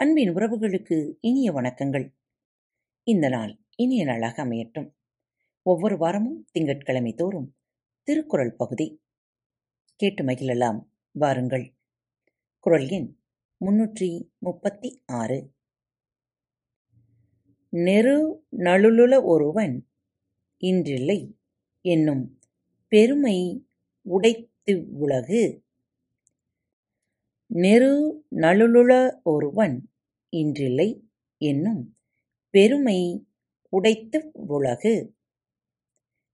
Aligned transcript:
அன்பின் 0.00 0.34
உறவுகளுக்கு 0.34 1.16
இனிய 1.20 1.52
வணக்கங்கள். 1.52 2.14
இந்த 3.02 3.28
நாள் 3.28 3.58
இனிய 3.76 4.04
நாளாக 4.04 4.44
அமையட்டும். 4.44 4.94
ஒவ்வொரு 5.62 5.98
வாரமும் 5.98 6.48
திங்கட்கிழமை 6.52 7.14
தோறும் 7.14 7.56
திருக்குறள் 8.02 8.54
பகுதி. 8.54 9.02
கேட்டு 9.96 10.24
மகிழலாம். 10.24 10.88
வாருங்கள். 11.10 11.74
குரல் 12.58 12.88
எண் 12.88 13.18
முன்னூற்றி 13.64 14.30
முப்பத்தி 14.38 15.02
ஆறு. 15.06 15.52
நெரு 17.72 18.40
நழுலுல 18.56 19.24
ஒருவன் 19.24 19.88
இன்றில்லை 20.56 21.38
என்னும் 21.80 22.38
பெருமை 22.88 23.68
உடைத்து 24.02 24.88
உலகு. 24.92 25.64
நெரு 27.54 28.12
நழுலுள 28.30 29.20
ஒருவன் 29.22 29.89
இன்றில்லை 30.32 30.88
என்னும் 31.40 31.96
பெருமை 32.50 32.98
உடைத்து 33.68 34.18
உலகு. 34.32 34.94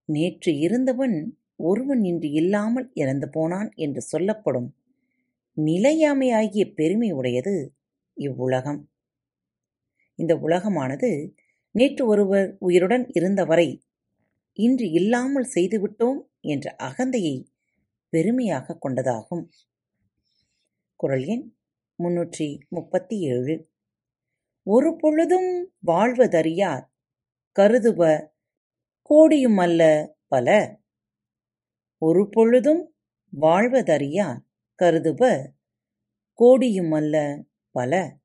நேற்று 0.05 0.59
இருந்தவன் 0.59 1.17
ஒருவன் 1.57 2.05
இன்று 2.05 2.31
இல்லாமல் 2.31 2.91
இறந்து 2.95 3.29
போனான் 3.31 3.71
என்று 3.75 4.03
சொல்லப்படும் 4.03 4.69
நிலையாமையாகிய 5.57 6.65
பெருமை 6.75 7.11
உடையது 7.11 7.75
இவ்வுலகம். 8.17 8.81
இந்த 10.15 10.35
உலகமானது 10.37 11.11
நேற்று 11.71 12.07
ஒருவர் 12.07 12.57
உயிருடன் 12.59 13.07
இருந்தவரை 13.09 13.69
இன்று 14.53 14.91
இல்லாமல் 14.91 15.49
செய்துவிட்டோம் 15.55 16.21
என்ற 16.41 16.77
அகந்தையை 16.79 17.37
பெருமையாக 18.09 18.79
கொண்டதாகும். 18.81 19.45
குரல் 20.97 21.25
எண் 21.25 21.45
முன்னூற்றி 21.99 22.49
முப்பத்தி 22.69 23.21
ஏழு. 23.21 23.55
ஒரு 24.67 24.97
பொழுதும் 24.97 25.73
வாழ்வதறியார். 25.87 26.85
கருதுப 27.57 28.31
கோடியுமல்ல 29.11 30.09
பல. 30.27 30.79
ஒரு 31.99 32.29
பொழுதும் 32.31 32.95
வாழ்வதறியார். 33.41 34.41
கருதுப 34.79 35.53
கோடியுமல்ல 36.39 37.43
பல. 37.71 38.17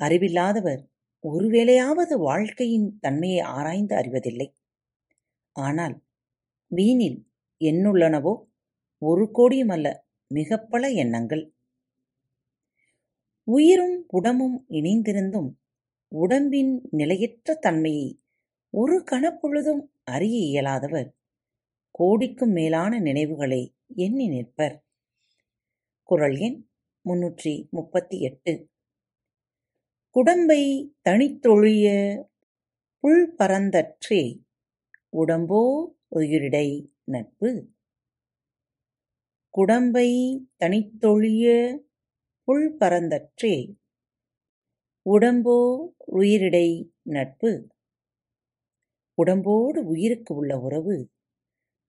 அறிவில்லாதவர் 0.00 0.82
ஒருவேளையாவது 1.24 2.18
வாழ்க்கையின் 2.18 2.98
தன்மையை 3.00 3.40
ஆராய்ந்து 3.40 3.96
அறிவதில்லை. 3.96 4.48
ஆனால் 5.52 6.02
வீணில் 6.70 7.18
எண்ணுள்ளனவோ 7.60 8.34
ஒரு 8.98 9.30
கோடியுமல்ல 9.34 9.94
மிகப்பல 10.34 10.94
எண்ணங்கள். 10.94 11.55
உயிரும் 13.48 14.04
உடம்பும் 14.08 14.64
இணைந்திருந்தும் 14.68 15.50
உடம்பின் 16.08 16.88
நிலையற்ற 16.90 17.54
தன்மையை 17.54 18.20
ஒரு 18.70 19.04
கணப்பொழுதும் 19.10 19.88
அறிய 20.04 20.38
இயலாதவர். 20.38 21.16
கோடிக்கும் 21.90 22.50
மேலான 22.50 22.98
நினைவுகளை 22.98 23.74
எண்ணி 23.94 24.28
நிற்பர். 24.28 24.84
குரல் 26.02 26.36
எண் 26.36 26.68
முன்னூற்றி 27.04 27.68
முப்பத்தி 27.68 28.20
எட்டு. 28.20 28.68
குடம்பை 30.10 30.94
தனித்தொழிய 31.08 31.86
புல் 32.98 33.34
பரந்தற்றே 33.38 34.42
உடம்போ 35.16 35.86
உயிரிடை 36.10 36.88
நட்பு. 37.04 37.70
குடம்பை 39.50 40.10
தனித்தொழிய 40.58 41.76
புல் 42.48 42.76
பரந்தற்றே 42.80 43.76
உடம்போ 45.06 45.54
உயிரிடை 46.12 46.90
நட்பு. 47.02 47.50
உடம்போடு 49.14 49.84
உயிருக்கு 49.86 50.34
உள்ள 50.34 50.58
உறவு. 50.58 51.10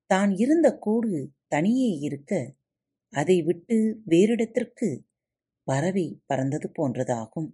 தான் 0.05 0.31
இருந்த 0.35 0.77
கூடு 0.77 1.31
தனியே 1.47 1.89
இருக்க 1.97 2.55
அதை 3.09 3.41
விட்டு 3.41 4.01
வேறிடத்திற்கு 4.09 4.89
பரவி 5.63 6.21
பறந்தது 6.25 6.69
போன்றதாகும். 6.77 7.49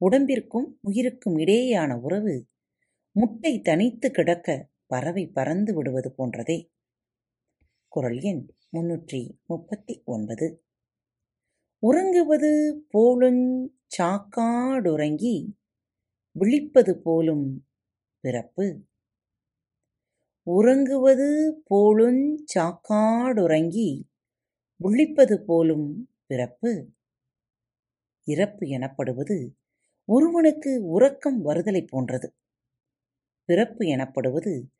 உடம்பிற்கும் 0.00 0.68
உயிருக்கும் 0.80 1.36
இடையேயான 1.36 2.00
உறவு 2.00 2.46
முட்டை 3.12 3.60
தனித்து 3.60 4.10
கிடக்க 4.10 4.68
பறவை 4.86 5.26
பறந்து 5.26 5.74
விடுவது 5.74 6.14
போன்றதே. 6.18 6.58
குரல் 7.88 8.20
எண் 8.20 8.46
முன்னூற்றி 8.72 9.22
முப்பத்தி 9.46 10.02
ஒன்பது. 10.04 10.64
உறங்குவது 11.86 12.50
போலுஞ் 12.92 13.66
சாக்காடுறங்கி 13.96 15.52
விழிப்பது 16.32 16.98
போலும் 16.98 17.66
பிறப்பு. 18.20 18.84
உறங்குவது 20.42 21.26
போலுஞ் 21.70 22.34
சாக்காடுறங்கி 22.54 24.02
விழிப்பது 24.76 25.44
போலும் 25.44 26.10
பிறப்பு. 26.26 26.90
இறப்பு 28.24 28.66
எனப்படுவது 28.66 29.56
ஒருவனுக்கு 30.04 30.84
உறக்கம் 30.84 31.44
வருதலைப் 31.44 31.88
போன்றது. 31.88 32.34
பிறப்பு 33.44 33.86
எனப்படுவது 33.86 34.72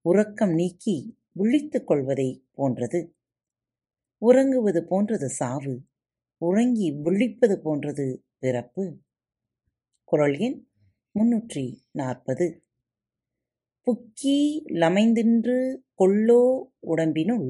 உறக்கம் 0.00 0.52
நீக்கி 0.52 1.18
விழித்துக் 1.32 1.86
கொள்வதை 1.86 2.44
போன்றது. 2.52 3.14
உறங்குவது 4.18 4.84
போன்றது 4.84 5.28
சாவு. 5.28 5.88
உறங்கி 6.40 6.92
விழிப்பது 6.92 7.60
போன்றது 7.60 8.24
பிறப்பு. 8.38 8.84
குரல் 10.04 10.36
எண் 10.38 10.66
முன்னூற்றி 11.14 11.64
நாற்பது. 11.90 12.46
புக்கி 13.86 14.62
லமைந்தின்று 14.72 15.58
கொள்ளோ 15.98 16.40
உடம்பினுள் 16.86 17.48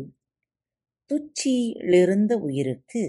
துச்சியிலிருந்த 1.10 2.32
உயிருக்கு. 2.32 3.02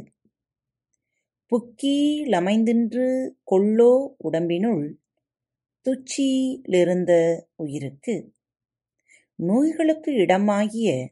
புக்கி 1.52 1.96
லமைந்தின்று 2.34 3.08
கொள்ளோ 3.52 3.91
உடம்பினுள் 4.24 4.86
துச்சியிலிருந்த 5.86 7.41
உயிருக்கு. 7.56 8.16
நோய்களுக்கு 9.36 10.12
இடமாகிய 10.12 11.08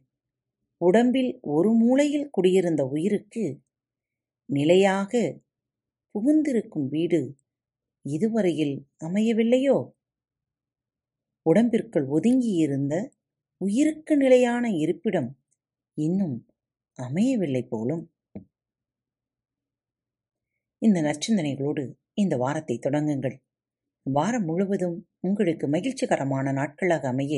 உடம்பில் 0.77 1.37
ஒரு 1.41 1.73
மூலையில் 1.73 2.29
குடியிருந்த 2.29 2.85
உயிருக்கு. 2.85 3.45
நிலையாக 4.49 5.11
புகுந்திருக்கும் 6.15 6.87
வீடு 6.87 7.19
இதுவரையில் 8.05 8.75
அமையவில்லையோ? 8.99 9.77
உடம்பிற்குள் 11.45 12.07
ஒதுங்கியிருந்த 12.07 12.93
உயிருக்கு 13.61 14.17
நிலையான 14.17 14.69
இருப்பிடம் 14.75 15.29
இன்னும் 15.97 16.37
அமையவில்லை 16.99 17.63
போலும். 17.63 18.03
இந்த 20.81 21.01
நற்சிந்தனைகளோடு 21.01 21.83
இந்த 22.13 22.37
வாரத்தை 22.37 22.79
தொடங்குங்கள். 22.79 23.37
வாரம் 24.05 24.45
முழுவதும் 24.45 24.97
உங்களுக்கு 25.19 25.67
மகிழ்ச்சிகரமான 25.67 26.51
நாட்களாக 26.51 27.07
அமைய 27.07 27.33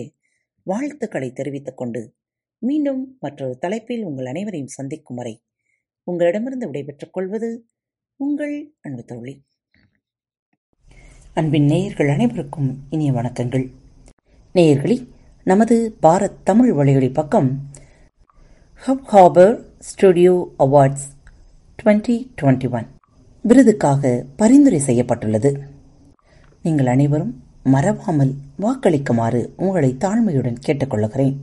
வாழ்த்துக்களை 0.67 1.29
தெரிவித்துக் 1.31 1.77
கொண்டு 1.77 2.01
மீண்டும் 2.61 3.17
மற்றொரு 3.19 3.57
தலைப்பில் 3.57 4.03
உங்கள் 4.03 4.25
அனைவரையும் 4.25 4.75
சந்திக்கும் 4.77 5.15
வரை 5.15 5.33
உங்களிடமிருந்து 6.03 6.65
விடைபெற்றுக் 6.65 7.13
கொள்வது 7.13 7.65
உங்கள் 8.15 8.73
அன்பு 8.81 9.03
தோழி. 9.03 9.43
அன்பின் 11.33 11.65
நேயர்கள் 11.65 12.09
அனைவருக்கும் 12.09 12.79
இனிய 12.89 13.11
வணக்கங்கள். 13.11 13.71
நேயர்களி 14.53 15.07
நமது 15.43 15.97
பாரத் 16.01 16.43
தமிழ் 16.43 16.73
வழிகளி 16.73 17.09
பக்கம் 17.09 17.69
Hub 18.87 19.05
Harbour 19.11 19.65
Studio 19.79 20.53
Awards 20.59 21.07
twenty 21.83 22.31
twenty 22.41 22.71
one 22.71 22.87
விருதுக்காக 23.41 24.25
பரிந்துரை 24.35 24.79
செய்யப்பட்டுள்ளது. 24.79 25.59
நீங்கள் 26.63 26.85
அனைவரும் 26.85 27.43
மறவாமல் 27.63 28.33
வாக்களிக்குமாறு 28.59 29.49
உங்களை 29.55 29.95
தாழ்மையுடன் 29.99 30.55
கேட்டுக்கொள்கிறேன். 30.65 31.37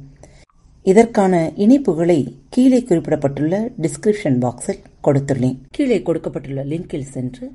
இதற்கான 0.88 1.52
இணைப்புகளை 1.56 2.34
கீழே 2.48 2.80
குறிப்பிடப்பட்டுள்ள 2.80 3.70
டிஸ்கிரிப்ஷன் 3.80 4.38
பாக்ஸில் 4.38 4.82
கொடுத்துள்ளேன். 5.04 5.58
கீழே 5.70 6.02
கொடுக்கப்பட்டுள்ள 6.02 6.64
லிங்கில் 6.64 7.02
சென்று 7.02 7.52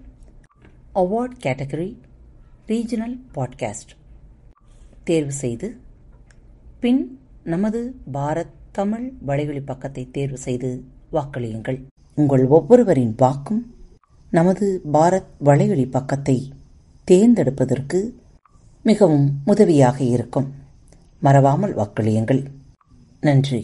அவார்ட் 0.96 1.32
கேட்டகரி 1.44 1.98
ரீஜனல் 2.68 3.18
பாட்காஸ்ட் 3.36 3.94
தேர்வு 5.04 5.32
செய்து 5.32 5.76
பின் 6.80 7.20
நமது 7.44 7.96
பாரத் 8.14 8.54
தமிழ் 8.72 9.12
வலைவழி 9.28 9.62
பக்கத்தை 9.66 10.12
தேர்வு 10.12 10.38
செய்து 10.38 10.84
வாக்களியுங்கள். 11.12 11.82
உங்கள் 12.16 12.46
ஒவ்வொருவரின் 12.48 13.14
வாக்கும் 13.18 13.74
நமது 14.30 14.82
பாரத் 14.94 15.32
வலைவழி 15.46 15.92
பக்கத்தை 15.92 16.52
தேர்ந்தெடுப்பதற்கு 17.12 18.14
மிகவும் 18.84 19.42
உதவியாக 19.46 20.04
இருக்கும். 20.04 20.54
மறவாமல் 21.20 21.76
வாக்களியுங்கள். 21.76 22.46
நன்றி 23.23 23.61